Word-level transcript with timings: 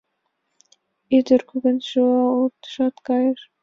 Ӱдыр 1.17 1.41
кугун 1.49 1.77
шӱлалтышат, 1.87 2.95
кайыш. 3.07 3.39